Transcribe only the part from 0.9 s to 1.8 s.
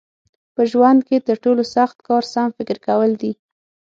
کې تر ټولو